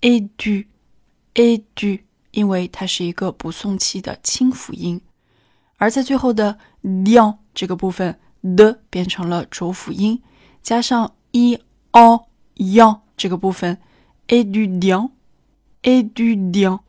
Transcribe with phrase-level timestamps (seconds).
[0.00, 5.00] ，édu，édu，因为它是一个不送气的清辅音。
[5.76, 8.18] 而在最后的 dian 这个部分。
[8.42, 10.20] 的变成了浊辅音，
[10.62, 11.56] 加上 e
[11.92, 12.26] o
[12.56, 13.78] yang 这个部分
[14.26, 16.80] ，a du dian，a du dian，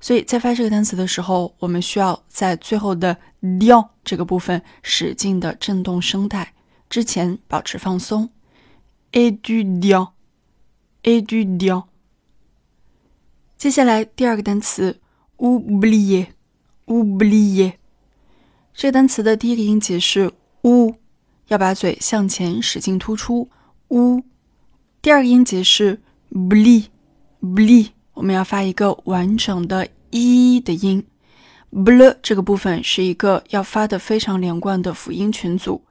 [0.00, 6.54] 所以在发这个单词的时候，我们需要在最后的 dian 这个部分使劲的震动声带，
[6.88, 8.30] 之前保持放松
[9.12, 11.84] ，a du dian，a du dian。
[13.58, 15.00] 接下来第二个单词
[15.38, 17.72] ，oublier，oublier，
[18.72, 20.32] 这个单词的第一个音节是。
[20.66, 20.96] 呜，
[21.46, 23.48] 要把嘴向前使劲突出。
[23.90, 24.20] 呜，
[25.00, 31.06] 第二个音节是 bli，bli，我们要发一个完整的一的音。
[31.72, 35.84] bl 这个部分是一个要发的非常连贯的辅音群组。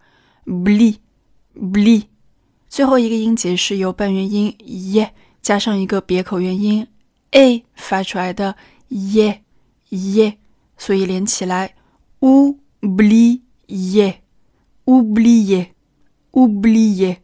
[0.45, 2.03] bli，bli，
[2.67, 5.09] 最后一个音节是由半元音 ye
[5.41, 6.85] 加上一个别口元音
[7.31, 8.57] a 发出来的
[8.89, 10.35] ye，ye，
[10.77, 11.75] 所以连起来
[12.19, 14.15] u bli ye。
[14.85, 17.17] oublier，oublier，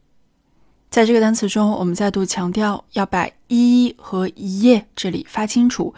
[0.89, 5.93] 在这个单词中，我们再度强调要把 e 和 e 这里发清楚。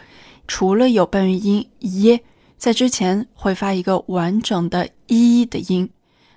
[0.46, 2.20] 除了有半元音 e，
[2.58, 5.88] 在之前会发一个完整的 e 的音，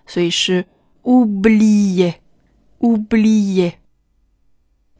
[0.06, 0.66] 所以是
[1.04, 3.74] oublier，oublier。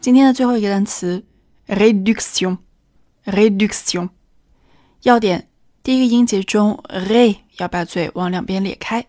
[0.02, 1.24] 今天的最后一个单词
[1.68, 4.10] reduction，reduction。
[5.04, 5.48] 要点：
[5.82, 9.08] 第一个音节中 re 要把嘴往两边咧开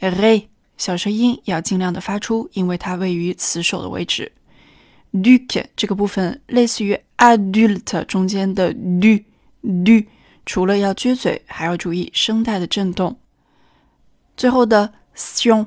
[0.00, 0.48] ，re。
[0.78, 4.32] 小舌音要尽量的发出，因为它位于词首的位置。
[5.12, 9.22] duc 这个部分类似于 adult 中间的 du
[9.62, 10.06] du，
[10.46, 13.18] 除了要撅嘴，还要注意声带的震动。
[14.36, 15.66] 最后的 sion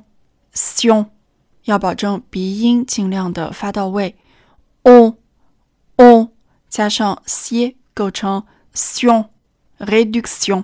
[0.54, 1.08] sion
[1.66, 4.16] 要保证鼻音尽量的发到位。
[4.84, 5.18] on
[5.98, 6.30] on
[6.70, 9.28] 加上 c 构成 sion
[9.78, 10.64] reduction。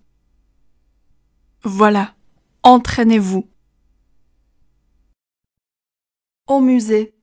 [1.63, 2.15] Voilà,
[2.63, 3.47] entraînez-vous.
[6.47, 7.13] Au musée.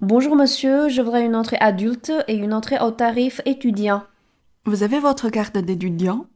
[0.00, 4.02] Bonjour monsieur, je voudrais une entrée adulte et une entrée au tarif étudiant.
[4.64, 6.26] Vous avez votre carte d'étudiant?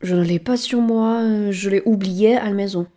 [0.00, 2.88] Je ne l'ai pas sur moi, je l'ai oubliée à la maison.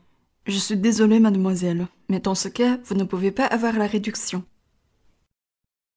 [0.47, 4.43] Je suis désolée mademoiselle, mais dans ce cas, vous ne pouvez pas avoir la réduction.